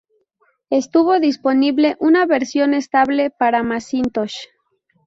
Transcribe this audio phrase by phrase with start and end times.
[0.71, 4.35] Estuvo disponible una versión estable para Macintosh.